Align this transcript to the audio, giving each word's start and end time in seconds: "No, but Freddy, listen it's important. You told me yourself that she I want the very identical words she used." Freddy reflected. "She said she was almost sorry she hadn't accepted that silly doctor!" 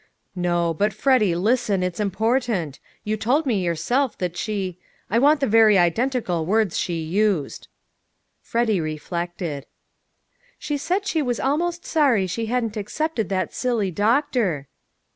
"No, 0.35 0.73
but 0.73 0.93
Freddy, 0.93 1.35
listen 1.35 1.83
it's 1.83 1.99
important. 1.99 2.79
You 3.03 3.15
told 3.17 3.45
me 3.45 3.63
yourself 3.63 4.17
that 4.17 4.35
she 4.35 4.79
I 5.11 5.19
want 5.19 5.41
the 5.41 5.45
very 5.45 5.77
identical 5.77 6.43
words 6.43 6.75
she 6.79 6.99
used." 6.99 7.67
Freddy 8.41 8.81
reflected. 8.81 9.67
"She 10.57 10.75
said 10.75 11.05
she 11.05 11.21
was 11.21 11.39
almost 11.39 11.85
sorry 11.85 12.25
she 12.25 12.47
hadn't 12.47 12.77
accepted 12.77 13.29
that 13.29 13.53
silly 13.53 13.91
doctor!" 13.91 14.69